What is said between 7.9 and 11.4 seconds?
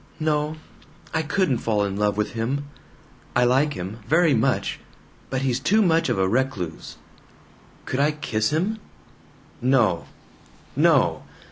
I kiss him? No! No!